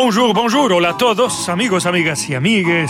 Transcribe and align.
Bonjour, 0.00 0.32
bonjour, 0.32 0.70
hola 0.70 0.90
a 0.90 0.94
todos, 0.94 1.48
amigos, 1.48 1.84
amigas 1.84 2.28
y 2.28 2.36
amigues. 2.36 2.86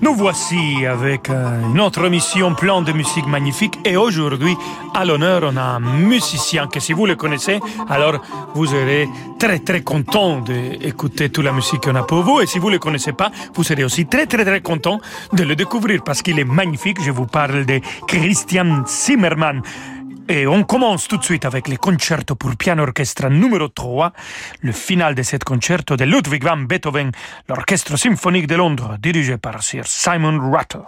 Nous 0.00 0.14
voici 0.14 0.86
avec 0.86 1.28
euh, 1.28 1.72
une 1.72 1.80
autre 1.80 2.04
émission 2.04 2.54
plein 2.54 2.82
de 2.82 2.92
musique 2.92 3.26
magnifique 3.26 3.80
et 3.84 3.96
aujourd'hui, 3.96 4.56
à 4.94 5.04
l'honneur, 5.04 5.42
on 5.42 5.56
a 5.56 5.62
un 5.62 5.80
musicien 5.80 6.68
que 6.68 6.78
si 6.78 6.92
vous 6.92 7.06
le 7.06 7.16
connaissez, 7.16 7.58
alors 7.88 8.20
vous 8.54 8.66
serez 8.66 9.08
très 9.40 9.58
très 9.58 9.82
content 9.82 10.38
d'écouter 10.40 11.30
toute 11.30 11.44
la 11.44 11.50
musique 11.50 11.80
qu'on 11.80 11.96
a 11.96 12.04
pour 12.04 12.22
vous 12.22 12.40
et 12.40 12.46
si 12.46 12.60
vous 12.60 12.68
ne 12.68 12.74
le 12.74 12.78
connaissez 12.78 13.12
pas, 13.12 13.32
vous 13.52 13.64
serez 13.64 13.82
aussi 13.82 14.06
très 14.06 14.26
très 14.26 14.44
très 14.44 14.60
content 14.60 15.00
de 15.32 15.42
le 15.42 15.56
découvrir 15.56 16.04
parce 16.04 16.22
qu'il 16.22 16.38
est 16.38 16.44
magnifique. 16.44 17.02
Je 17.02 17.10
vous 17.10 17.26
parle 17.26 17.66
de 17.66 17.80
Christian 18.06 18.84
Zimmermann. 18.86 19.62
Et 20.28 20.46
on 20.46 20.64
commence 20.64 21.06
tout 21.06 21.18
de 21.18 21.24
suite 21.24 21.44
avec 21.44 21.68
le 21.68 21.76
concerto 21.76 22.34
pour 22.34 22.56
piano 22.56 22.82
orchestre 22.82 23.28
numéro 23.28 23.68
3, 23.68 24.12
le 24.62 24.72
final 24.72 25.14
de 25.14 25.22
ce 25.22 25.36
concerto 25.36 25.96
de 25.96 26.04
Ludwig 26.04 26.42
van 26.42 26.56
Beethoven, 26.56 27.12
l'orchestre 27.46 27.98
symphonique 27.98 28.46
de 28.46 28.54
Londres, 28.54 28.96
dirigé 28.98 29.36
par 29.36 29.62
Sir 29.62 29.86
Simon 29.86 30.50
Rattle. 30.50 30.84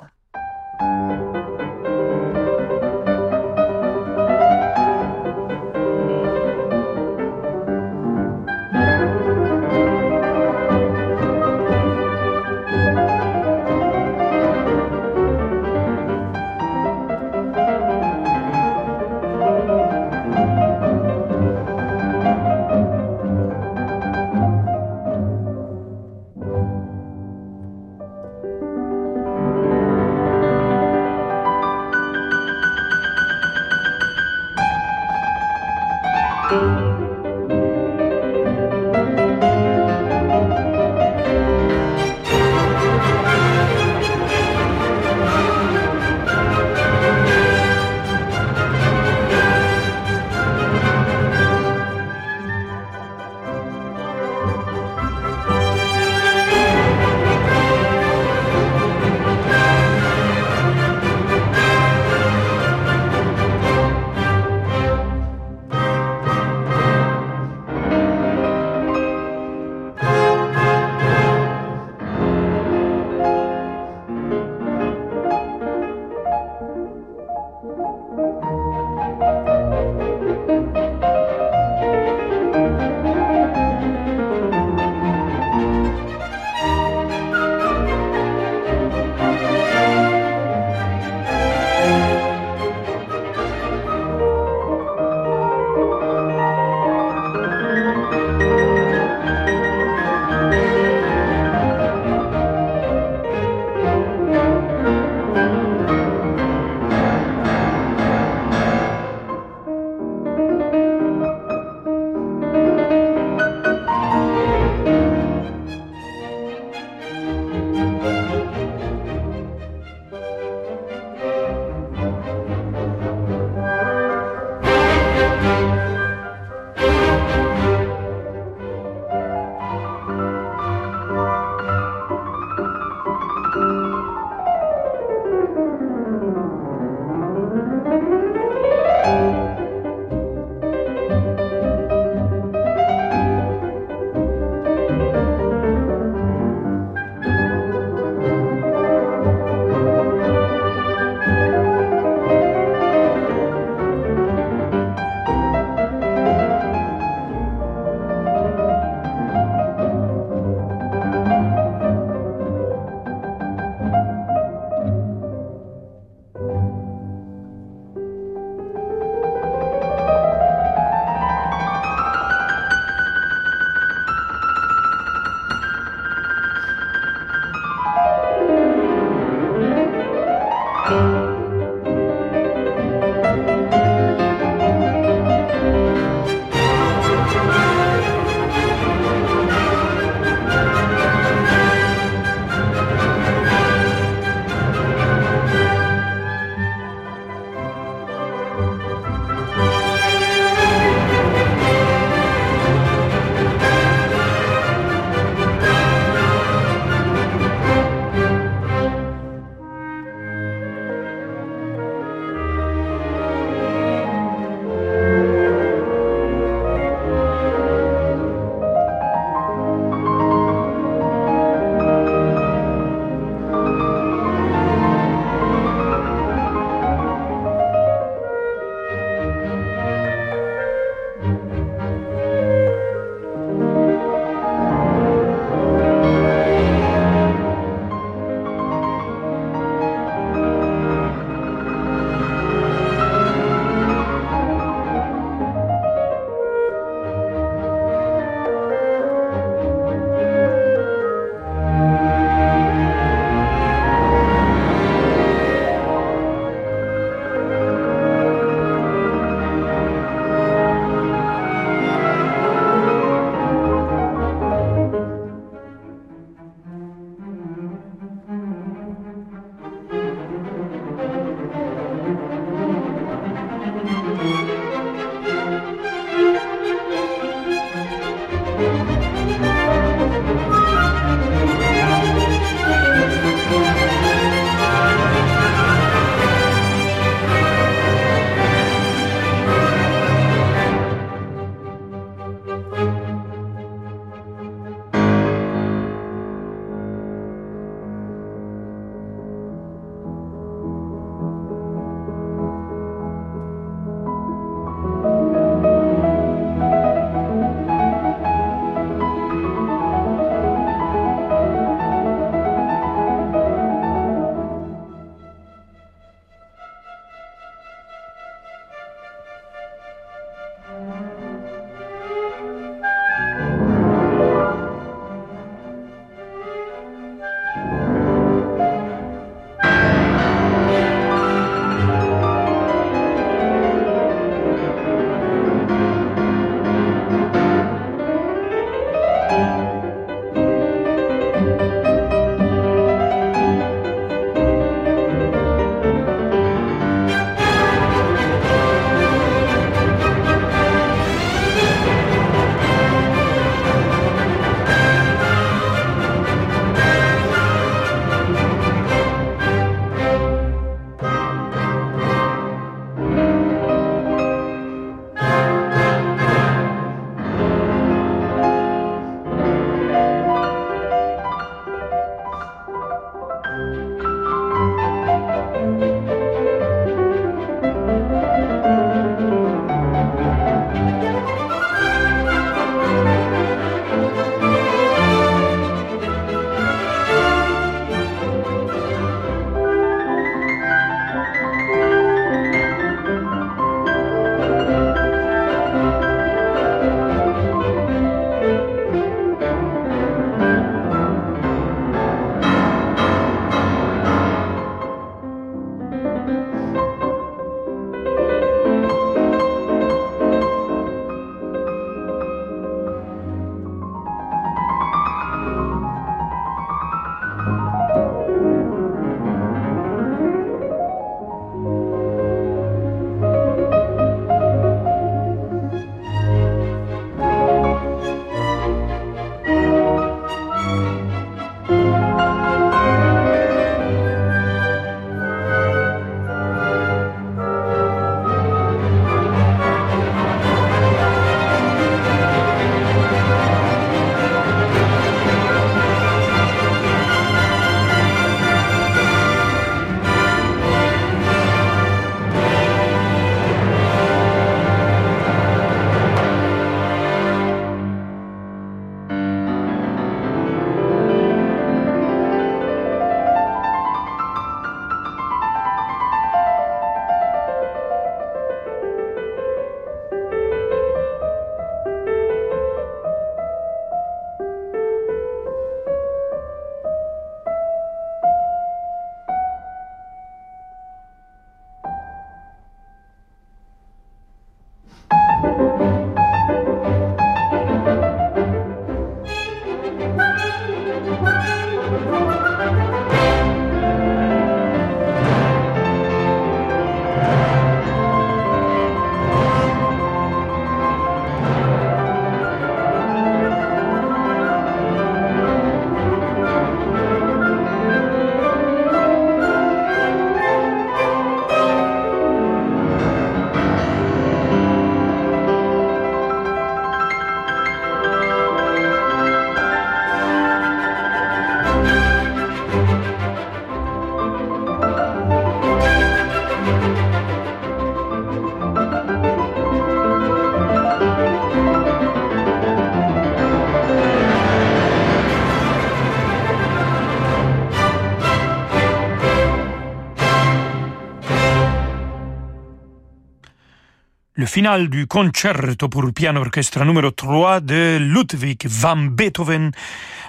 Le 544.56 544.62
final 544.62 544.88
du 544.88 545.06
concerto 545.06 545.86
pour 545.90 546.10
piano 546.14 546.40
orchestre 546.40 546.82
numéro 546.82 547.10
3 547.10 547.60
de 547.60 547.98
Ludwig 547.98 548.66
van 548.66 549.10
Beethoven 549.10 549.70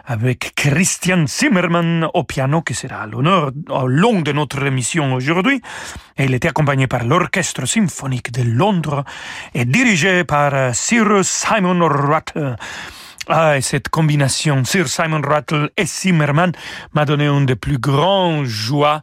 avec 0.06 0.52
Christian 0.54 1.26
Zimmermann 1.28 2.10
au 2.14 2.26
piano 2.26 2.62
qui 2.62 2.74
sera 2.74 3.04
à 3.04 3.08
l'honneur 3.08 3.52
au 3.70 3.88
long 3.88 4.20
de 4.22 4.34
notre 4.34 4.66
émission 4.66 5.14
aujourd'hui. 5.14 5.62
Et 6.18 6.26
il 6.26 6.34
était 6.34 6.50
accompagné 6.50 6.88
par 6.88 7.06
l'Orchestre 7.06 7.66
symphonique 7.66 8.34
de 8.34 8.44
Londres 8.44 9.06
et 9.54 9.64
dirigé 9.64 10.26
par 10.26 10.76
Cyrus 10.76 11.30
Simon 11.30 11.88
Rutter. 11.88 12.56
Ah, 13.30 13.58
et 13.58 13.62
cette 13.62 13.90
combination 13.90 14.64
sur 14.64 14.88
Simon 14.88 15.22
Rattle 15.22 15.70
et 15.76 15.86
Zimmerman 15.86 16.54
m'a 16.94 17.04
donné 17.04 17.28
une 17.28 17.46
des 17.46 17.58
plus 17.58 17.78
grandes 17.78 18.46
joies 18.46 19.02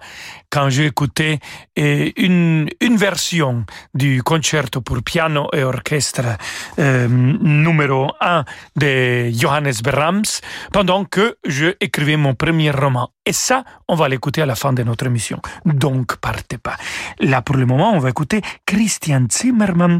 quand 0.49 0.71
j'ai 0.71 0.87
écouté 0.87 1.40
une, 1.76 2.71
une 2.81 2.97
version 2.97 3.66
du 3.93 4.23
concerto 4.23 4.81
pour 4.81 5.02
piano 5.02 5.49
et 5.52 5.62
orchestre 5.62 6.38
euh, 6.78 7.07
numéro 7.07 8.12
1 8.23 8.45
de 8.76 9.31
Johannes 9.31 9.83
Brahms 9.83 10.40
pendant 10.73 11.04
que 11.04 11.37
je 11.45 11.75
écrivais 11.81 12.16
mon 12.16 12.35
premier 12.35 12.71
roman. 12.71 13.11
Et 13.26 13.35
ça, 13.35 13.62
on 13.88 13.95
va 13.95 14.09
l'écouter 14.09 14.40
à 14.40 14.47
la 14.47 14.54
fin 14.54 14.73
de 14.73 14.83
notre 14.85 15.04
émission. 15.04 15.43
Donc, 15.66 16.16
partez 16.16 16.57
pas. 16.57 16.76
Là, 17.21 17.43
pour 17.43 17.57
le 17.57 17.66
moment, 17.66 17.93
on 17.93 17.99
va 17.99 18.09
écouter 18.09 18.40
Christian 18.64 19.26
Zimmerman 19.31 19.99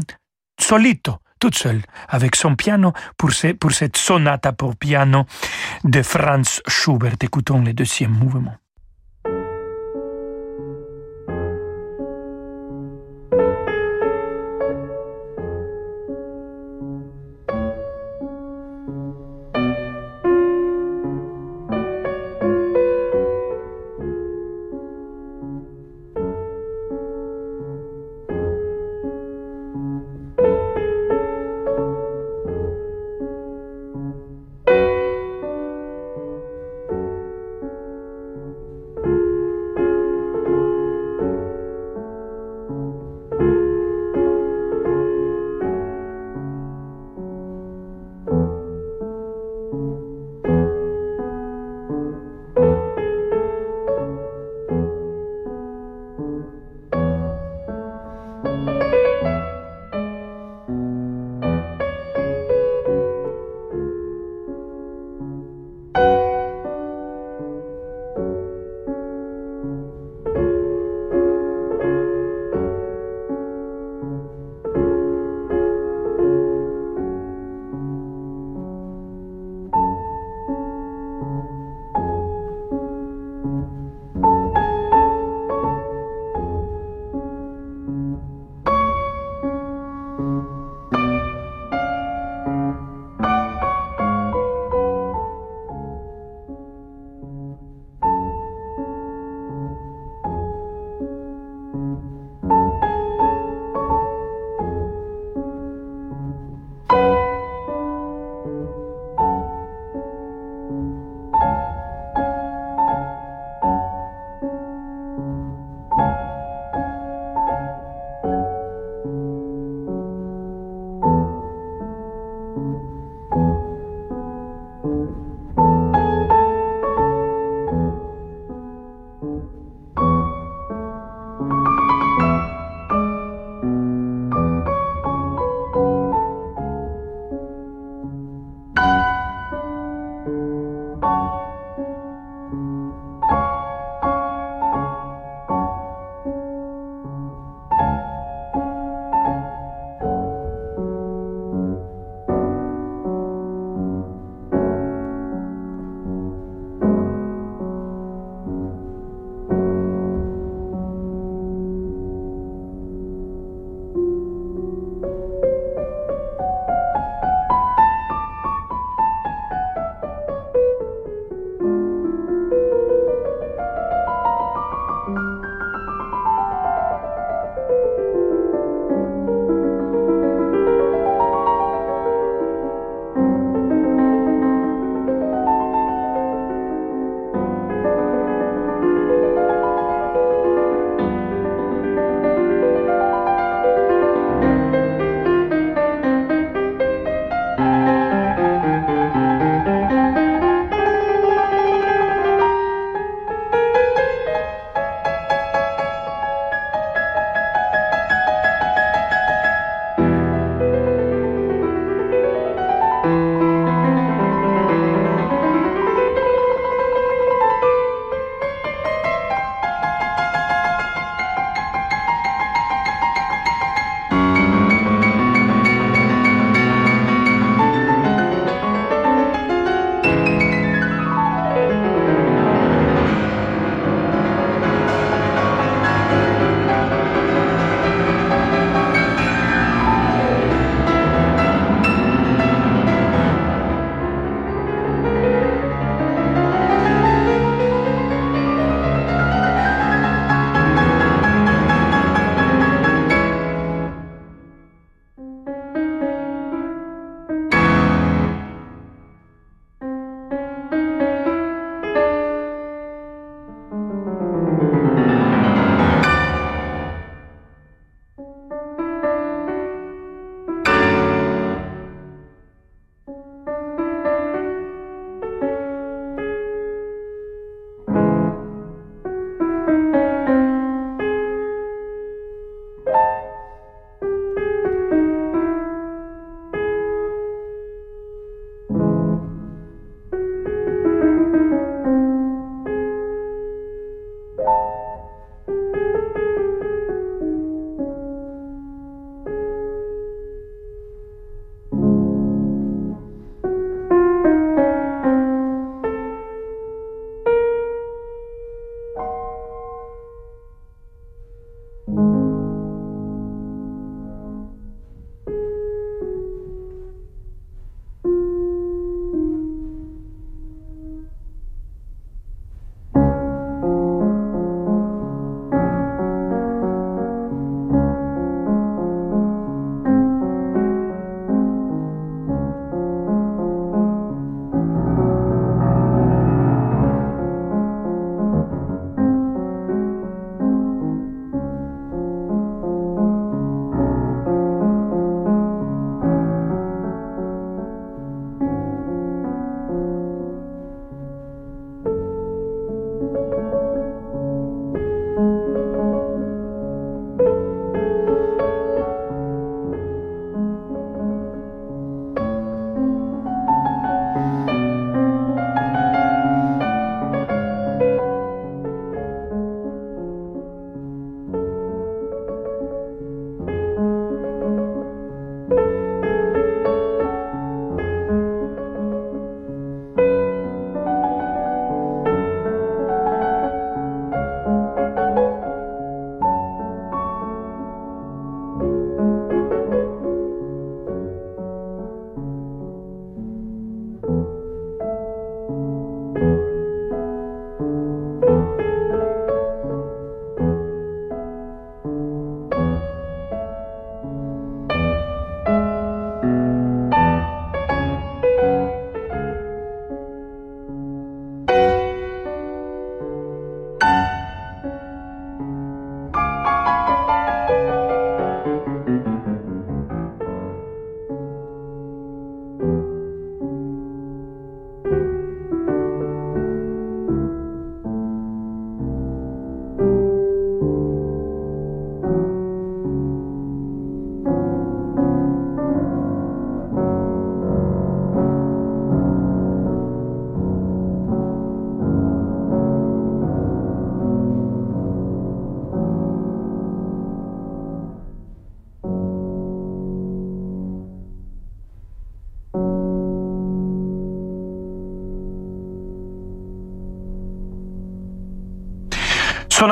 solito 0.59 1.19
toute 1.45 1.59
seule, 1.59 1.81
avec 2.09 2.35
son 2.35 2.55
piano 2.55 2.91
pour, 3.17 3.29
pour 3.59 3.71
cette 3.71 3.97
sonate 3.97 4.49
pour 4.57 4.75
piano 4.75 5.25
de 5.83 6.01
Franz 6.01 6.59
Schubert. 6.67 7.17
Écoutons 7.21 7.61
le 7.61 7.71
deuxième 7.71 8.13
mouvement. 8.13 8.55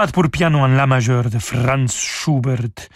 Sonate 0.04 0.12
pour 0.12 0.30
piano 0.30 0.60
en 0.60 0.76
la 0.76 0.86
majeur 0.86 1.30
de 1.30 1.40
Franz 1.40 1.94
Schubert. 1.96 2.90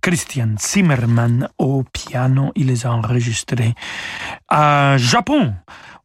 Christian 0.00 0.54
Zimmermann 0.56 1.48
au 1.58 1.82
piano, 1.82 2.52
il 2.54 2.68
les 2.68 2.86
a 2.86 2.92
enregistrés 2.92 3.74
à 4.48 4.96
Japon, 4.96 5.54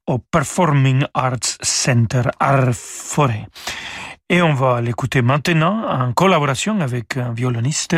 au 0.07 0.17
Performing 0.17 1.03
Arts 1.13 1.57
Center 1.61 2.23
Arforêt. 2.39 3.45
Et 4.29 4.41
on 4.41 4.55
va 4.55 4.81
l'écouter 4.81 5.21
maintenant 5.21 5.87
en 5.87 6.13
collaboration 6.13 6.81
avec 6.81 7.17
un 7.17 7.33
violoniste, 7.33 7.95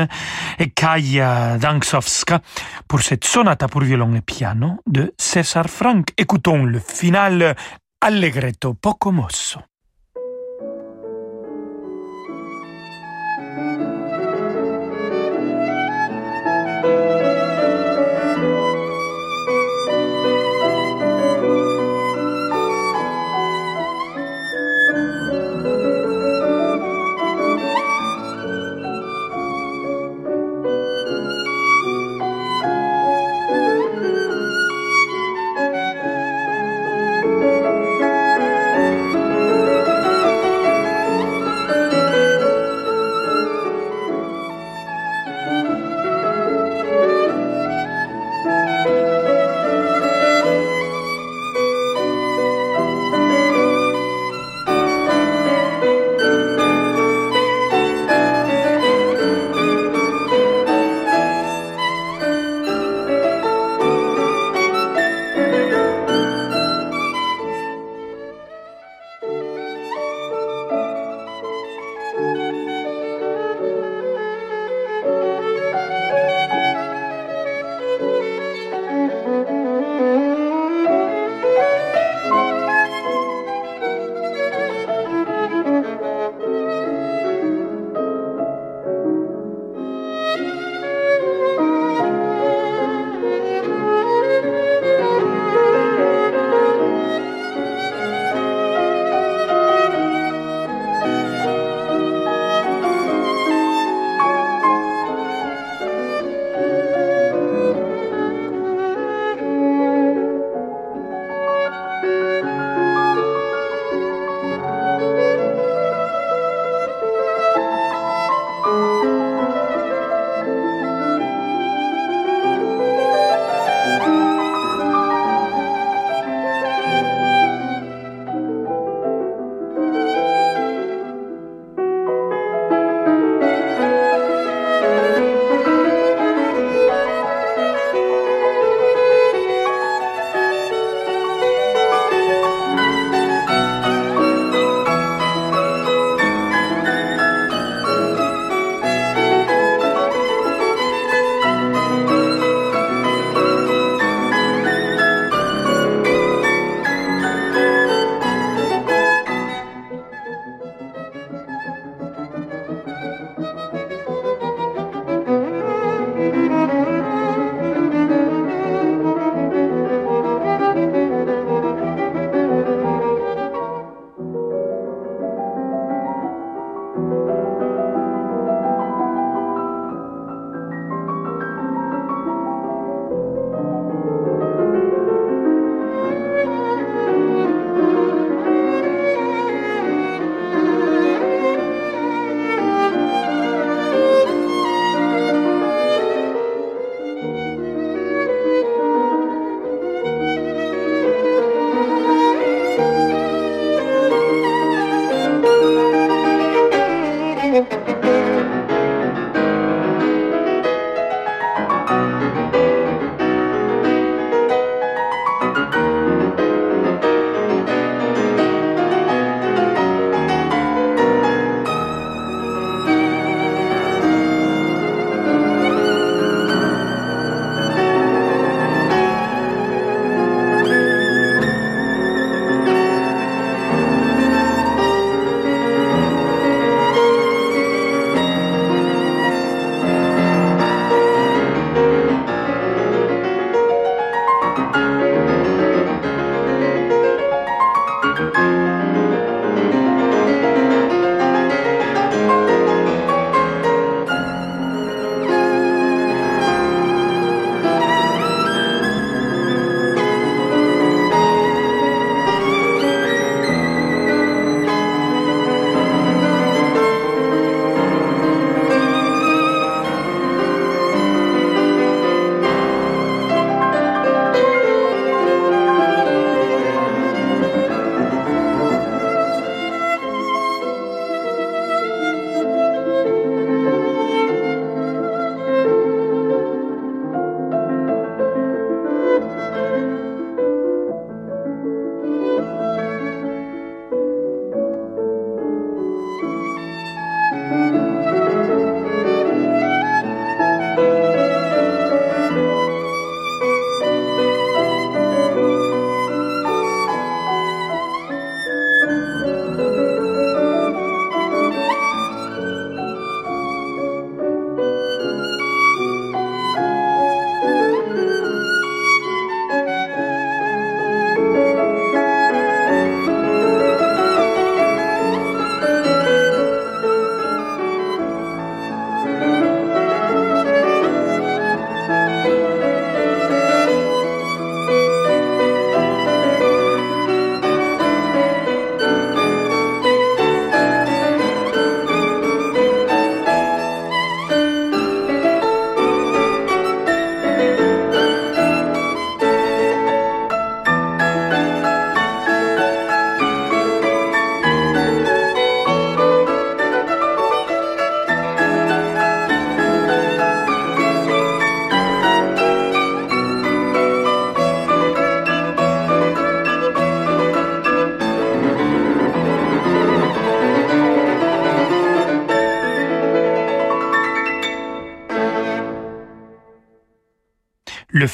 Kaya 0.75 1.57
Danksovska, 1.59 2.41
pour 2.89 3.01
cette 3.01 3.23
sonate 3.23 3.67
pour 3.67 3.83
violon 3.83 4.15
et 4.15 4.21
piano 4.21 4.81
de 4.85 5.13
César 5.17 5.69
Frank. 5.69 6.09
Écoutons 6.17 6.65
le 6.65 6.79
final 6.79 7.55
Allegretto 8.01 8.73
poco 8.73 9.11
mosso. 9.11 9.68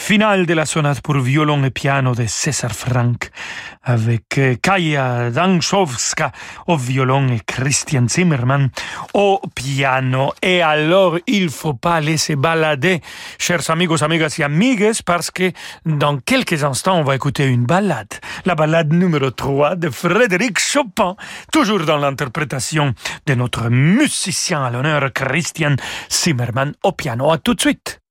Le 0.06 0.14
final 0.14 0.46
de 0.46 0.54
la 0.54 0.66
sonate 0.68 1.02
pour 1.02 1.18
violon 1.18 1.64
et 1.64 1.72
piano 1.72 2.14
de 2.14 2.28
César 2.28 2.74
Franck 2.74 3.32
avec 3.82 4.38
euh, 4.38 4.56
Kaya 4.62 5.32
Danchowska 5.32 6.32
au 6.68 6.78
violon 6.78 7.30
et 7.30 7.40
Christian 7.40 8.08
Zimmermann 8.08 8.70
au 9.16 9.42
piano. 9.56 10.32
Et 10.44 10.62
alors, 10.62 11.18
il 11.26 11.50
faut 11.50 11.74
pas 11.74 12.02
laisser 12.02 12.36
balader, 12.36 13.02
chers 13.40 13.68
amigos, 13.72 14.04
amigas 14.04 14.36
et 14.38 14.44
amigues, 14.44 14.92
parce 15.06 15.32
que 15.32 15.52
dans 15.86 16.18
quelques 16.20 16.64
instants, 16.64 17.00
on 17.00 17.04
va 17.04 17.16
écouter 17.16 17.48
une 17.48 17.66
ballade. 17.66 18.14
La 18.46 18.54
ballade 18.54 18.94
numéro 18.94 19.32
3 19.32 19.76
de 19.76 19.90
Frédéric 19.90 20.60
Chopin, 20.60 21.16
toujours 21.52 21.84
dans 21.84 21.98
l'interprétation 21.98 22.94
de 23.26 23.34
notre 23.34 23.70
musicien 23.70 24.66
à 24.66 24.70
l'honneur, 24.70 25.12
Christian 25.14 25.76
Zimmermann 26.12 26.74
au 26.84 26.92
piano. 26.92 27.32
À 27.32 27.40
tout 27.40 27.56
de 27.56 27.62
suite. 27.62 28.02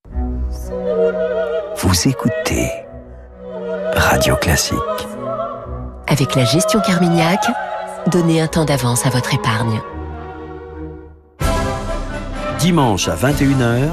Vous 1.76 2.08
écoutez 2.08 2.70
Radio 3.96 4.36
Classique. 4.36 4.78
Avec 6.06 6.34
la 6.34 6.44
gestion 6.44 6.80
Carmignac, 6.80 7.40
donnez 8.06 8.40
un 8.40 8.46
temps 8.46 8.64
d'avance 8.64 9.04
à 9.06 9.10
votre 9.10 9.34
épargne. 9.34 9.80
Dimanche 12.60 13.08
à 13.08 13.16
21h, 13.16 13.92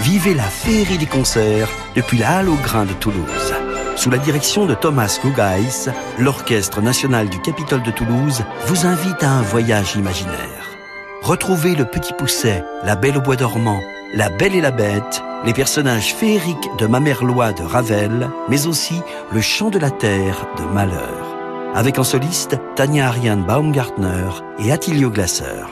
vivez 0.00 0.34
la 0.34 0.42
féerie 0.42 0.98
des 0.98 1.06
concerts 1.06 1.68
depuis 1.94 2.18
la 2.18 2.38
Halle 2.38 2.48
au 2.48 2.56
Grain 2.56 2.84
de 2.84 2.94
Toulouse. 2.94 3.54
Sous 3.96 4.10
la 4.10 4.18
direction 4.18 4.66
de 4.66 4.74
Thomas 4.74 5.18
Guggeis, 5.22 5.90
l'Orchestre 6.18 6.80
national 6.80 7.28
du 7.28 7.40
Capitole 7.40 7.82
de 7.82 7.90
Toulouse 7.90 8.42
vous 8.66 8.86
invite 8.86 9.22
à 9.22 9.30
un 9.30 9.42
voyage 9.42 9.96
imaginaire. 9.96 10.76
Retrouvez 11.22 11.74
le 11.74 11.84
Petit 11.84 12.14
Pousset, 12.14 12.64
la 12.84 12.96
Belle 12.96 13.18
au 13.18 13.20
Bois 13.20 13.36
dormant, 13.36 13.80
la 14.14 14.30
Belle 14.30 14.54
et 14.54 14.60
la 14.60 14.70
Bête, 14.70 15.22
les 15.44 15.52
personnages 15.52 16.14
féeriques 16.14 16.68
de 16.78 16.86
Mamerlois 16.86 17.52
de 17.52 17.62
Ravel, 17.62 18.30
mais 18.48 18.66
aussi 18.66 19.00
le 19.32 19.40
Chant 19.40 19.70
de 19.70 19.78
la 19.78 19.90
Terre 19.90 20.46
de 20.56 20.64
Malheur. 20.74 21.36
Avec 21.74 21.98
en 21.98 22.04
soliste 22.04 22.56
Tania 22.74 23.08
Ariane 23.08 23.44
Baumgartner 23.44 24.28
et 24.58 24.72
Attilio 24.72 25.10
Glasser. 25.10 25.64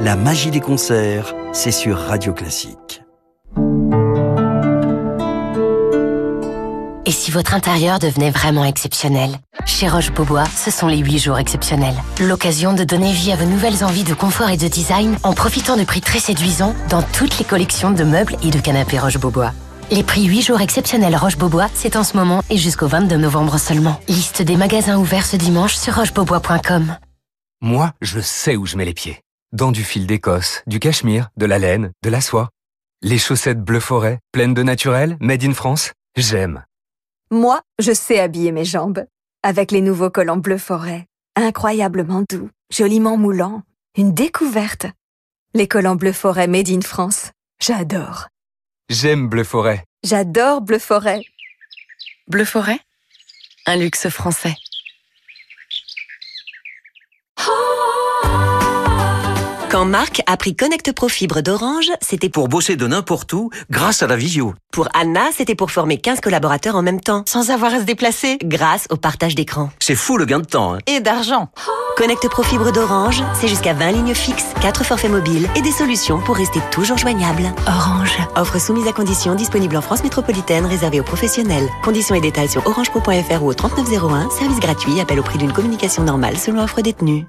La 0.00 0.16
magie 0.16 0.50
des 0.50 0.60
concerts, 0.60 1.34
c'est 1.52 1.72
sur 1.72 1.98
Radio 1.98 2.32
Classique. 2.32 3.02
Et 7.06 7.12
si 7.12 7.30
votre 7.30 7.54
intérieur 7.54 7.98
devenait 7.98 8.30
vraiment 8.30 8.64
exceptionnel? 8.64 9.38
Chez 9.66 9.88
Roche-Beaubois, 9.88 10.44
ce 10.46 10.70
sont 10.70 10.86
les 10.86 10.98
8 10.98 11.18
jours 11.18 11.38
exceptionnels. 11.38 11.96
L'occasion 12.20 12.74
de 12.74 12.84
donner 12.84 13.12
vie 13.12 13.32
à 13.32 13.36
vos 13.36 13.46
nouvelles 13.46 13.82
envies 13.84 14.04
de 14.04 14.14
confort 14.14 14.50
et 14.50 14.56
de 14.56 14.68
design 14.68 15.16
en 15.22 15.32
profitant 15.32 15.76
de 15.76 15.84
prix 15.84 16.00
très 16.00 16.20
séduisants 16.20 16.74
dans 16.90 17.02
toutes 17.02 17.38
les 17.38 17.44
collections 17.44 17.90
de 17.90 18.04
meubles 18.04 18.36
et 18.42 18.50
de 18.50 18.58
canapés 18.60 18.98
Roche-Beaubois. 18.98 19.52
Les 19.90 20.02
prix 20.02 20.24
8 20.24 20.42
jours 20.42 20.60
exceptionnels 20.60 21.16
Roche-Beaubois, 21.16 21.68
c'est 21.74 21.96
en 21.96 22.04
ce 22.04 22.16
moment 22.16 22.42
et 22.50 22.56
jusqu'au 22.56 22.86
22 22.86 23.16
novembre 23.16 23.58
seulement. 23.58 24.00
Liste 24.08 24.42
des 24.42 24.56
magasins 24.56 24.98
ouverts 24.98 25.26
ce 25.26 25.36
dimanche 25.36 25.74
sur 25.74 25.94
rochebeaubois.com. 25.94 26.96
Moi, 27.60 27.92
je 28.00 28.20
sais 28.20 28.56
où 28.56 28.66
je 28.66 28.76
mets 28.76 28.84
les 28.84 28.94
pieds. 28.94 29.20
Dans 29.52 29.72
du 29.72 29.84
fil 29.84 30.06
d'Écosse, 30.06 30.62
du 30.66 30.78
cachemire, 30.78 31.28
de 31.36 31.46
la 31.46 31.58
laine, 31.58 31.92
de 32.02 32.10
la 32.10 32.20
soie. 32.20 32.50
Les 33.02 33.18
chaussettes 33.18 33.60
bleu 33.62 33.80
forêt, 33.80 34.18
pleines 34.32 34.54
de 34.54 34.62
naturel, 34.62 35.16
made 35.20 35.44
in 35.44 35.52
France, 35.52 35.92
j'aime. 36.16 36.64
Moi, 37.30 37.60
je 37.78 37.92
sais 37.92 38.20
habiller 38.20 38.52
mes 38.52 38.64
jambes. 38.64 39.04
Avec 39.46 39.72
les 39.72 39.82
nouveaux 39.82 40.08
collants 40.08 40.38
bleu 40.38 40.56
forêt. 40.56 41.04
Incroyablement 41.36 42.24
doux, 42.30 42.48
joliment 42.72 43.18
moulants. 43.18 43.62
Une 43.94 44.14
découverte. 44.14 44.86
Les 45.52 45.68
collants 45.68 45.96
bleu 45.96 46.12
forêt 46.12 46.46
made 46.46 46.70
in 46.70 46.80
France. 46.80 47.30
J'adore. 47.60 48.28
J'aime 48.88 49.28
bleu 49.28 49.44
forêt. 49.44 49.84
J'adore 50.02 50.62
bleu 50.62 50.78
forêt. 50.78 51.20
Bleu 52.26 52.46
forêt? 52.46 52.78
Un 53.66 53.76
luxe 53.76 54.08
français. 54.08 54.54
Quand 59.74 59.86
Marc 59.86 60.22
a 60.28 60.36
pris 60.36 60.54
Connect 60.54 60.92
Pro 60.92 61.08
Fibre 61.08 61.40
d'Orange, 61.40 61.90
c'était 62.00 62.28
pour 62.28 62.46
bosser 62.46 62.76
de 62.76 62.86
n'importe 62.86 63.32
où 63.32 63.50
grâce 63.72 64.04
à 64.04 64.06
la 64.06 64.14
visio. 64.14 64.54
pour 64.70 64.86
Anna, 64.94 65.22
c'était 65.36 65.56
pour 65.56 65.72
former 65.72 65.98
15 65.98 66.20
collaborateurs 66.20 66.76
en 66.76 66.82
même 66.82 67.00
temps, 67.00 67.24
sans 67.26 67.50
avoir 67.50 67.74
à 67.74 67.80
se 67.80 67.82
déplacer, 67.82 68.38
grâce 68.44 68.86
au 68.90 68.96
partage 68.96 69.34
d'écran. 69.34 69.70
C'est 69.80 69.96
fou 69.96 70.16
le 70.16 70.26
gain 70.26 70.38
de 70.38 70.44
temps. 70.44 70.74
Hein. 70.74 70.78
Et 70.86 71.00
d'argent. 71.00 71.48
Connect 71.96 72.28
Pro 72.28 72.44
Fibre 72.44 72.70
d'Orange, 72.70 73.24
c'est 73.34 73.48
jusqu'à 73.48 73.72
20 73.72 73.90
lignes 73.90 74.14
fixes, 74.14 74.46
4 74.62 74.84
forfaits 74.84 75.10
mobiles 75.10 75.48
et 75.56 75.60
des 75.60 75.72
solutions 75.72 76.20
pour 76.20 76.36
rester 76.36 76.60
toujours 76.70 76.96
joignable. 76.98 77.52
Orange. 77.66 78.16
Offre 78.36 78.60
soumise 78.60 78.86
à 78.86 78.92
conditions 78.92 79.34
disponible 79.34 79.76
en 79.76 79.82
France 79.82 80.04
métropolitaine, 80.04 80.66
réservée 80.66 81.00
aux 81.00 81.04
professionnels. 81.04 81.68
Conditions 81.82 82.14
et 82.14 82.20
détails 82.20 82.48
sur 82.48 82.64
orangepro.fr 82.64 83.42
ou 83.42 83.48
au 83.48 83.54
3901, 83.54 84.30
service 84.30 84.60
gratuit, 84.60 85.00
appel 85.00 85.18
au 85.18 85.24
prix 85.24 85.38
d'une 85.38 85.52
communication 85.52 86.04
normale 86.04 86.36
selon 86.38 86.62
offre 86.62 86.80
détenue. 86.80 87.26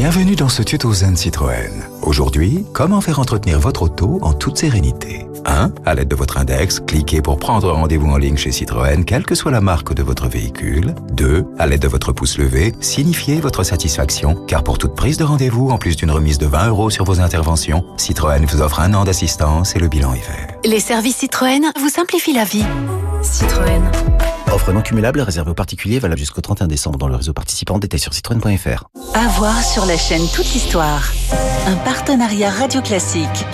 Bienvenue 0.00 0.36
dans 0.36 0.48
ce 0.48 0.62
tuto 0.62 0.92
Zen 0.92 1.16
Citroën. 1.16 1.72
Aujourd'hui, 2.08 2.64
comment 2.72 3.02
faire 3.02 3.18
entretenir 3.20 3.60
votre 3.60 3.82
auto 3.82 4.18
en 4.22 4.32
toute 4.32 4.56
sérénité 4.56 5.26
1. 5.44 5.72
À 5.84 5.94
l'aide 5.94 6.08
de 6.08 6.16
votre 6.16 6.38
index, 6.38 6.80
cliquez 6.80 7.20
pour 7.20 7.38
prendre 7.38 7.70
rendez-vous 7.70 8.08
en 8.08 8.16
ligne 8.16 8.38
chez 8.38 8.50
Citroën, 8.50 9.04
quelle 9.04 9.26
que 9.26 9.34
soit 9.34 9.50
la 9.50 9.60
marque 9.60 9.92
de 9.92 10.02
votre 10.02 10.26
véhicule. 10.26 10.94
2. 11.12 11.44
À 11.58 11.66
l'aide 11.66 11.82
de 11.82 11.86
votre 11.86 12.12
pouce 12.12 12.38
levé, 12.38 12.72
signifiez 12.80 13.40
votre 13.40 13.62
satisfaction, 13.62 14.36
car 14.46 14.64
pour 14.64 14.78
toute 14.78 14.94
prise 14.94 15.18
de 15.18 15.24
rendez-vous, 15.24 15.68
en 15.68 15.76
plus 15.76 15.96
d'une 15.96 16.10
remise 16.10 16.38
de 16.38 16.46
20 16.46 16.68
euros 16.68 16.88
sur 16.88 17.04
vos 17.04 17.20
interventions, 17.20 17.84
Citroën 17.98 18.46
vous 18.46 18.62
offre 18.62 18.80
un 18.80 18.94
an 18.94 19.04
d'assistance 19.04 19.76
et 19.76 19.78
le 19.78 19.88
bilan 19.88 20.14
est 20.14 20.26
vert. 20.26 20.56
Les 20.64 20.80
services 20.80 21.16
Citroën 21.16 21.70
vous 21.78 21.90
simplifient 21.90 22.32
la 22.32 22.44
vie. 22.44 22.64
Citroën. 23.20 23.82
Offre 24.50 24.72
non 24.72 24.80
cumulable 24.80 25.20
réservée 25.20 25.50
aux 25.50 25.54
particuliers 25.54 25.98
valable 25.98 26.18
jusqu'au 26.18 26.40
31 26.40 26.68
décembre 26.68 26.98
dans 26.98 27.08
le 27.08 27.16
réseau 27.16 27.34
participant. 27.34 27.78
Détails 27.78 28.00
sur 28.00 28.14
citroën.fr. 28.14 28.84
À 29.14 29.28
voir 29.28 29.62
sur 29.62 29.84
la 29.84 29.96
chaîne 29.96 30.26
Toute 30.34 30.52
l'Histoire. 30.54 31.12
Un 31.66 31.76
partenariat 31.98 32.50
radio 32.50 32.80
classique. 32.80 33.44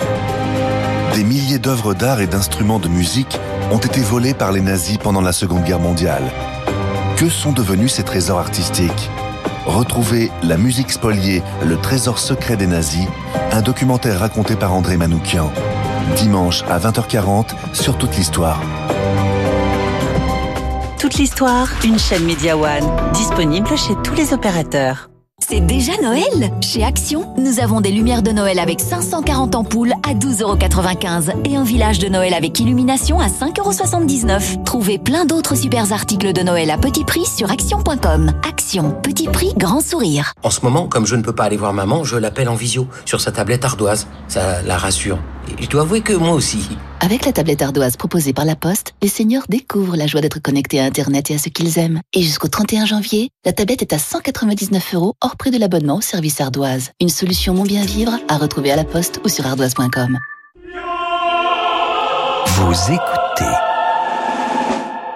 Des 1.15 1.23
milliers 1.23 1.57
d'œuvres 1.57 1.95
d'art 1.95 2.21
et 2.21 2.27
d'instruments 2.27 2.77
de 2.77 2.87
musique 2.87 3.39
ont 3.71 3.79
été 3.79 4.01
volés 4.01 4.35
par 4.35 4.51
les 4.51 4.61
nazis 4.61 4.99
pendant 4.99 5.21
la 5.21 5.31
Seconde 5.31 5.63
Guerre 5.63 5.79
mondiale. 5.79 6.21
Que 7.17 7.27
sont 7.27 7.53
devenus 7.53 7.93
ces 7.93 8.03
trésors 8.03 8.37
artistiques? 8.37 9.09
Retrouvez 9.65 10.29
La 10.43 10.57
musique 10.57 10.91
spoliée, 10.91 11.41
le 11.65 11.77
trésor 11.77 12.19
secret 12.19 12.55
des 12.55 12.67
nazis, 12.67 13.07
un 13.51 13.63
documentaire 13.63 14.19
raconté 14.19 14.55
par 14.55 14.75
André 14.75 14.95
Manoukian. 14.95 15.51
Dimanche 16.15 16.61
à 16.69 16.77
20h40 16.77 17.47
sur 17.73 17.97
toute 17.97 18.15
l'histoire. 18.15 18.61
Toute 20.99 21.15
l'Histoire, 21.15 21.67
une 21.83 21.97
chaîne 21.97 22.23
Media 22.23 22.55
One. 22.55 23.11
Disponible 23.13 23.75
chez 23.75 23.95
tous 24.03 24.13
les 24.13 24.33
opérateurs. 24.33 25.09
C'est 25.47 25.59
déjà 25.59 25.91
Noël 26.01 26.51
Chez 26.61 26.83
Action, 26.83 27.35
nous 27.37 27.59
avons 27.59 27.81
des 27.81 27.91
lumières 27.91 28.23
de 28.23 28.31
Noël 28.31 28.57
avec 28.57 28.79
540 28.79 29.53
ampoules 29.55 29.93
à 30.07 30.13
12,95€ 30.13 31.45
et 31.45 31.55
un 31.55 31.63
village 31.63 31.99
de 31.99 32.07
Noël 32.07 32.33
avec 32.33 32.59
illumination 32.59 33.19
à 33.19 33.27
5,79€. 33.27 34.63
Trouvez 34.63 34.97
plein 34.97 35.25
d'autres 35.25 35.55
super 35.55 35.91
articles 35.91 36.33
de 36.33 36.41
Noël 36.41 36.71
à 36.71 36.77
petit 36.77 37.03
prix 37.03 37.25
sur 37.25 37.51
action.com. 37.51 38.31
Action, 38.47 38.91
petit 39.03 39.27
prix, 39.27 39.53
grand 39.55 39.81
sourire. 39.81 40.33
En 40.41 40.49
ce 40.49 40.61
moment, 40.61 40.87
comme 40.87 41.05
je 41.05 41.15
ne 41.15 41.21
peux 41.21 41.35
pas 41.35 41.43
aller 41.43 41.57
voir 41.57 41.73
maman, 41.73 42.03
je 42.03 42.17
l'appelle 42.17 42.49
en 42.49 42.55
visio, 42.55 42.87
sur 43.03 43.21
sa 43.21 43.31
tablette 43.31 43.65
ardoise. 43.65 44.07
Ça 44.27 44.61
la 44.63 44.77
rassure. 44.77 45.19
Et 45.59 45.63
je 45.63 45.69
dois 45.69 45.81
avouer 45.81 46.01
que 46.01 46.13
moi 46.13 46.31
aussi. 46.31 46.67
Avec 46.99 47.25
la 47.25 47.31
tablette 47.31 47.61
ardoise 47.61 47.97
proposée 47.97 48.33
par 48.33 48.45
la 48.45 48.55
Poste, 48.55 48.93
les 49.01 49.07
seniors 49.07 49.45
découvrent 49.47 49.95
la 49.95 50.07
joie 50.07 50.21
d'être 50.21 50.39
connectés 50.39 50.79
à 50.79 50.85
Internet 50.85 51.29
et 51.31 51.35
à 51.35 51.37
ce 51.37 51.49
qu'ils 51.49 51.77
aiment. 51.77 52.01
Et 52.13 52.21
jusqu'au 52.21 52.47
31 52.47 52.85
janvier, 52.85 53.29
la 53.45 53.53
tablette 53.53 53.81
est 53.81 53.93
à 53.93 53.99
199 53.99 54.95
euros 54.95 55.13
hors 55.21 55.37
prix 55.37 55.51
de 55.51 55.57
l'abonnement 55.57 55.97
au 55.97 56.01
service 56.01 56.41
ardoise. 56.41 56.91
Une 56.99 57.09
solution 57.09 57.53
mon 57.53 57.63
bien 57.63 57.85
vivre 57.85 58.13
à 58.27 58.37
retrouver 58.37 58.71
à 58.71 58.75
la 58.75 58.85
Poste 58.85 59.21
ou 59.23 59.29
sur 59.29 59.45
ardoise.com. 59.45 60.17
Vous 62.47 62.93
écoutez 62.93 63.51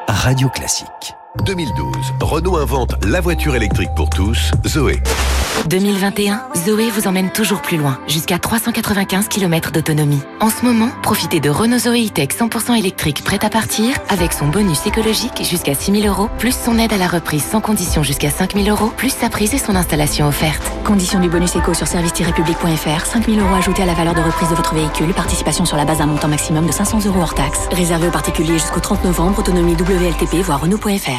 Radio 0.07 0.49
Classique. 0.49 1.18
2012, 1.45 1.95
Renault 2.21 2.57
invente 2.57 3.05
la 3.05 3.21
voiture 3.21 3.55
électrique 3.55 3.89
pour 3.95 4.09
tous, 4.09 4.51
Zoé. 4.67 5.01
2021, 5.67 6.41
Zoé 6.65 6.89
vous 6.89 7.07
emmène 7.07 7.31
toujours 7.31 7.61
plus 7.61 7.77
loin, 7.77 7.99
jusqu'à 8.07 8.39
395 8.39 9.27
km 9.27 9.71
d'autonomie. 9.71 10.21
En 10.39 10.49
ce 10.49 10.65
moment, 10.65 10.89
profitez 11.03 11.39
de 11.39 11.49
Renault 11.49 11.79
Zoé 11.79 12.05
E-Tech 12.07 12.29
100% 12.29 12.77
électrique 12.77 13.23
prête 13.23 13.43
à 13.43 13.49
partir, 13.49 13.95
avec 14.09 14.33
son 14.33 14.47
bonus 14.47 14.85
écologique 14.87 15.43
jusqu'à 15.43 15.75
6000 15.75 16.07
euros, 16.07 16.29
plus 16.39 16.55
son 16.55 16.79
aide 16.79 16.93
à 16.93 16.97
la 16.97 17.07
reprise 17.07 17.43
sans 17.43 17.61
condition 17.61 18.03
jusqu'à 18.03 18.31
5000 18.31 18.69
euros, 18.69 18.91
plus 18.95 19.13
sa 19.13 19.29
prise 19.29 19.53
et 19.53 19.59
son 19.59 19.75
installation 19.75 20.27
offerte. 20.27 20.63
Condition 20.83 21.19
du 21.19 21.29
bonus 21.29 21.55
éco 21.55 21.73
sur 21.73 21.87
service-public.fr, 21.87 23.05
5000 23.05 23.39
euros 23.39 23.55
ajoutés 23.55 23.83
à 23.83 23.85
la 23.85 23.93
valeur 23.93 24.15
de 24.15 24.21
reprise 24.21 24.49
de 24.49 24.55
votre 24.55 24.73
véhicule, 24.73 25.13
participation 25.13 25.65
sur 25.65 25.77
la 25.77 25.85
base 25.85 25.99
d'un 25.99 26.07
montant 26.07 26.27
maximum 26.27 26.65
de 26.65 26.71
500 26.71 27.05
euros 27.05 27.21
hors 27.21 27.35
taxe. 27.35 27.67
Réservé 27.71 28.07
aux 28.07 28.11
particuliers 28.11 28.53
jusqu'au 28.53 28.79
30 28.79 29.03
novembre, 29.03 29.39
autonomie 29.39 29.73
WLTP, 29.73 30.43
voire 30.43 30.61
Renault.fr. 30.61 31.18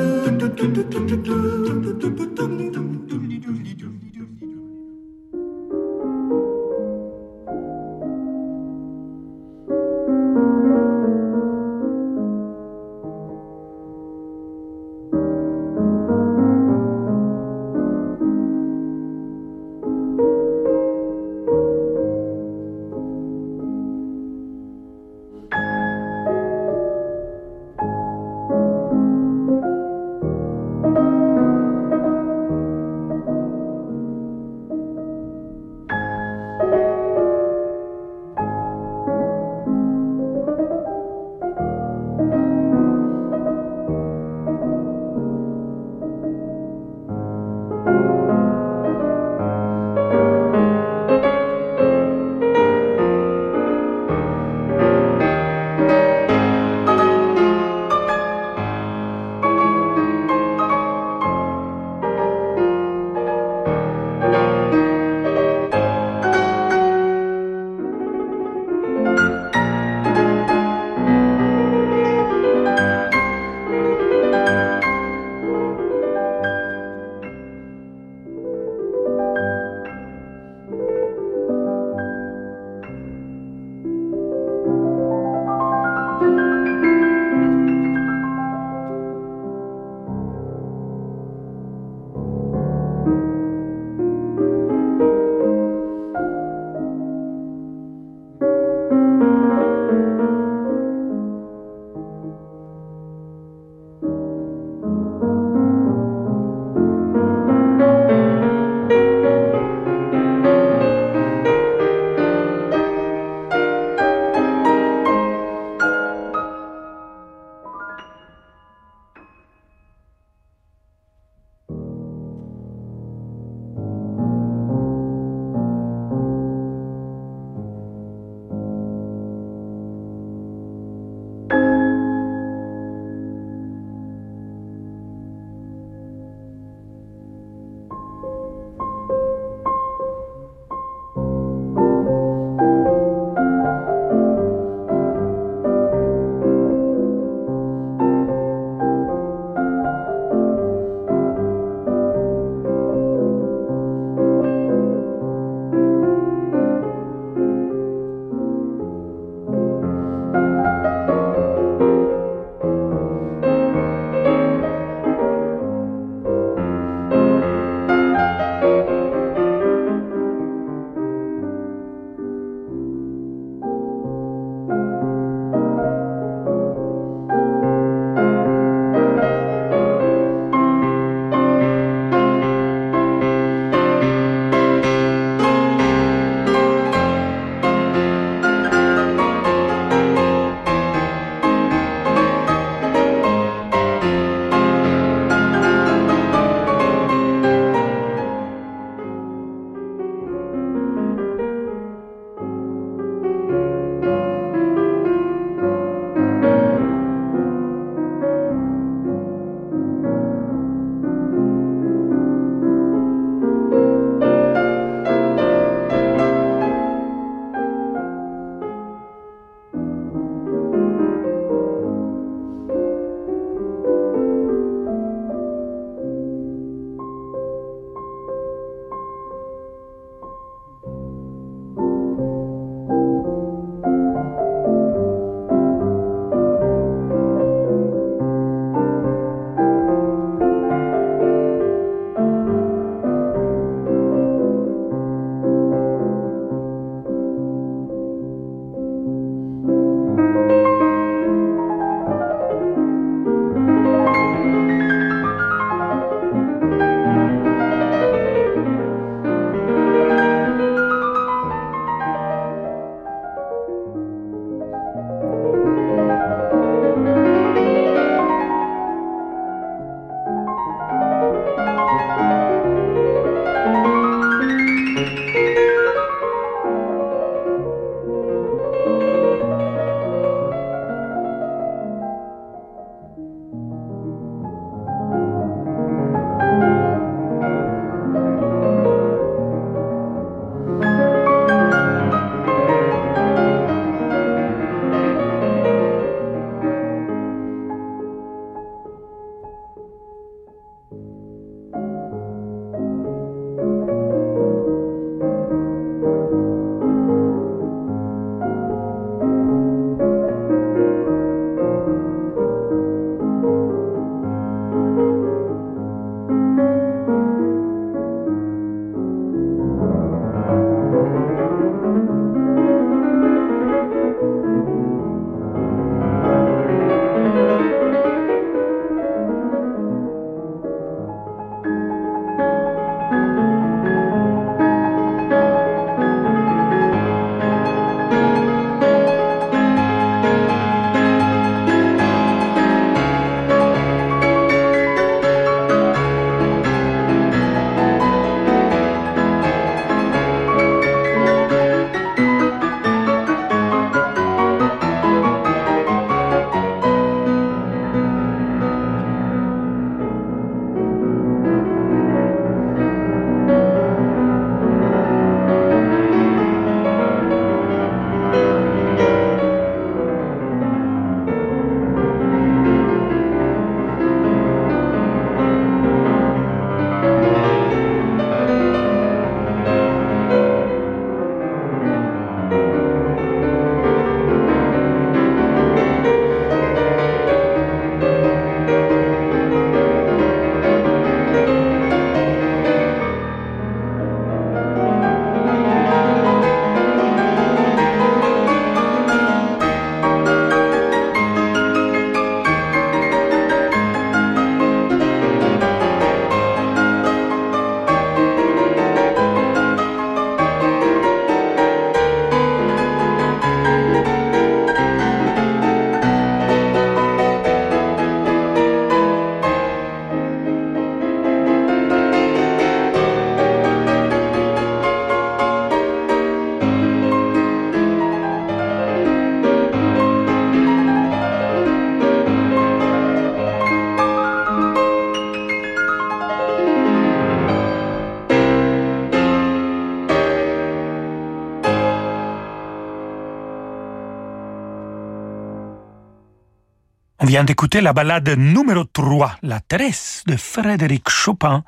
Vient 447.31 447.45
d'écouter 447.45 447.79
la 447.79 447.93
ballade 447.93 448.27
numéro 448.37 448.83
3, 448.83 449.37
La 449.43 449.61
Thérèse 449.61 450.21
de 450.27 450.35
Frédéric 450.35 451.07
Chopin, 451.07 451.63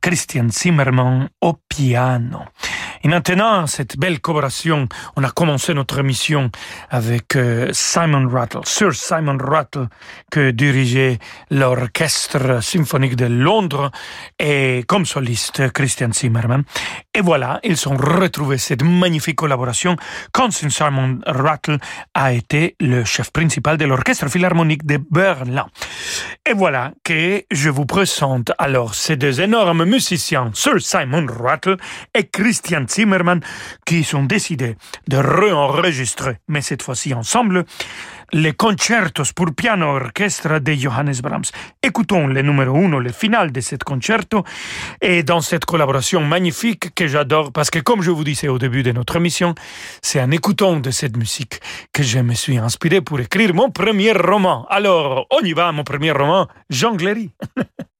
Christian 0.00 0.46
Zimmermann 0.48 1.28
au 1.40 1.54
piano. 1.68 2.38
Et 3.04 3.08
maintenant, 3.08 3.66
cette 3.66 3.98
belle 3.98 4.20
collaboration, 4.20 4.88
on 5.16 5.24
a 5.24 5.30
commencé 5.30 5.74
notre 5.74 5.98
émission 5.98 6.50
avec 6.88 7.34
euh, 7.34 7.68
Simon 7.72 8.28
Rattle, 8.28 8.60
Sir 8.64 8.94
Simon 8.94 9.38
Rattle, 9.40 9.88
que 10.30 10.52
dirigeait 10.52 11.18
l'Orchestre 11.50 12.62
symphonique 12.62 13.16
de 13.16 13.24
Londres 13.24 13.90
et 14.38 14.84
comme 14.86 15.04
soliste 15.04 15.72
Christian 15.72 16.12
Zimmermann. 16.12 16.62
Et 17.12 17.22
voilà, 17.22 17.58
ils 17.64 17.88
ont 17.88 17.96
retrouvé 17.96 18.56
cette 18.56 18.84
magnifique 18.84 19.36
collaboration 19.36 19.96
quand 20.30 20.52
Simon 20.52 21.18
Rattle 21.26 21.78
a 22.14 22.32
été 22.32 22.76
le 22.78 23.04
chef 23.04 23.32
principal 23.32 23.78
de 23.78 23.84
l'Orchestre 23.84 24.28
philharmonique 24.28 24.86
de 24.86 25.00
Berlin. 25.10 25.66
Et 26.48 26.52
voilà 26.52 26.92
que 27.02 27.42
je 27.50 27.68
vous 27.68 27.86
présente 27.86 28.52
alors 28.58 28.94
ces 28.94 29.16
deux 29.16 29.40
énormes 29.40 29.84
musiciens, 29.84 30.52
Sir 30.54 30.80
Simon 30.80 31.26
Rattle 31.26 31.78
et 32.14 32.28
Christian 32.28 32.86
Zimmermann, 32.92 33.40
qui 33.84 34.04
sont 34.04 34.24
décidés 34.24 34.76
de 35.08 35.16
réenregistrer, 35.16 36.38
mais 36.48 36.62
cette 36.62 36.82
fois-ci 36.82 37.14
ensemble, 37.14 37.64
les 38.32 38.52
concertos 38.52 39.32
pour 39.34 39.54
piano 39.54 39.96
orchestre 39.96 40.58
de 40.58 40.72
Johannes 40.72 41.20
Brahms. 41.22 41.50
Écoutons 41.82 42.26
le 42.26 42.40
numéro 42.42 42.76
1, 42.76 42.98
le 42.98 43.12
final 43.12 43.52
de 43.52 43.60
ce 43.60 43.76
concerto, 43.76 44.44
et 45.00 45.22
dans 45.22 45.40
cette 45.40 45.64
collaboration 45.64 46.22
magnifique 46.22 46.94
que 46.94 47.06
j'adore, 47.06 47.52
parce 47.52 47.70
que 47.70 47.80
comme 47.80 48.02
je 48.02 48.10
vous 48.10 48.24
disais 48.24 48.48
au 48.48 48.58
début 48.58 48.82
de 48.82 48.92
notre 48.92 49.16
émission, 49.16 49.54
c'est 50.00 50.20
en 50.20 50.30
écoutant 50.30 50.76
de 50.76 50.90
cette 50.90 51.16
musique 51.16 51.60
que 51.92 52.02
je 52.02 52.20
me 52.20 52.34
suis 52.34 52.58
inspiré 52.58 53.00
pour 53.00 53.20
écrire 53.20 53.54
mon 53.54 53.70
premier 53.70 54.12
roman. 54.12 54.66
Alors, 54.70 55.26
on 55.30 55.40
y 55.40 55.52
va, 55.52 55.72
mon 55.72 55.84
premier 55.84 56.12
roman. 56.12 56.48
Música 57.02 57.32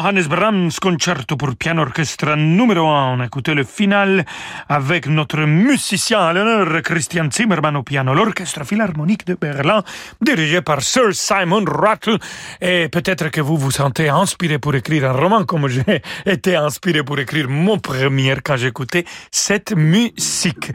Johannes 0.00 0.28
Brahms, 0.28 0.78
concerto 0.80 1.36
pour 1.36 1.56
piano 1.56 1.82
orchestre 1.82 2.36
numéro 2.36 2.86
1. 2.86 3.14
On 3.14 3.20
a 3.20 3.26
écouté 3.26 3.52
le 3.52 3.64
final 3.64 4.24
avec 4.68 5.08
notre 5.08 5.40
musicien 5.40 6.20
à 6.20 6.32
l'honneur, 6.32 6.82
Christian 6.82 7.28
Zimmermann 7.28 7.74
au 7.76 7.82
piano, 7.82 8.14
l'orchestre 8.14 8.64
philharmonique 8.64 9.26
de 9.26 9.34
Berlin, 9.34 9.82
dirigé 10.20 10.62
par 10.62 10.82
Sir 10.82 11.12
Simon 11.12 11.64
Rattle. 11.66 12.18
Et 12.60 12.88
peut-être 12.88 13.28
que 13.30 13.40
vous 13.40 13.56
vous 13.56 13.72
sentez 13.72 14.08
inspiré 14.08 14.60
pour 14.60 14.76
écrire 14.76 15.10
un 15.10 15.14
roman 15.14 15.44
comme 15.44 15.66
j'ai 15.66 15.82
été 16.26 16.54
inspiré 16.54 17.02
pour 17.02 17.18
écrire 17.18 17.48
mon 17.48 17.78
premier 17.78 18.36
quand 18.44 18.56
j'écoutais 18.56 19.04
cette 19.32 19.74
musique. 19.74 20.70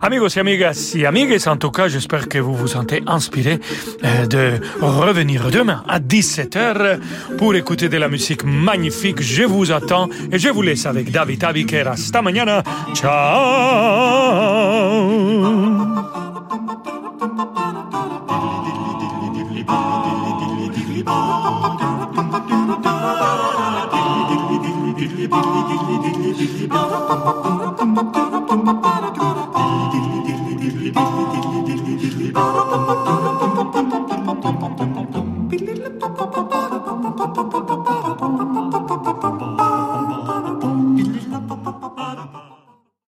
Amigos 0.00 0.28
et 0.28 0.40
amigas 0.40 0.94
et 0.96 1.04
amigues, 1.04 1.36
en 1.46 1.58
tout 1.58 1.70
cas, 1.70 1.88
j'espère 1.88 2.26
que 2.26 2.38
vous 2.38 2.54
vous 2.54 2.68
sentez 2.68 3.02
inspiré 3.06 3.60
euh, 4.02 4.26
de 4.26 4.60
revenir 4.80 5.50
demain 5.50 5.84
à 5.86 6.00
17h 6.00 7.00
pour 7.36 7.54
écouter 7.54 7.90
de 7.90 7.98
la 7.98 8.08
musique 8.08 8.44
magnifique. 8.62 9.20
Je 9.20 9.42
vous 9.42 9.70
attends 9.72 10.08
et 10.30 10.38
je 10.38 10.48
vous 10.48 10.62
laisse 10.62 10.86
avec 10.86 11.10
David 11.10 11.40
Tabiquera. 11.40 11.92
Hasta 11.92 12.22
mañana. 12.22 12.62
Ciao. 12.94 14.22